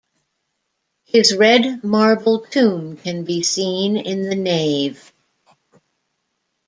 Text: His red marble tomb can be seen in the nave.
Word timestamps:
His 1.05 1.35
red 1.35 1.83
marble 1.83 2.39
tomb 2.47 2.97
can 2.97 3.23
be 3.23 3.43
seen 3.43 3.97
in 3.97 4.23
the 4.27 4.33
nave. 4.33 5.13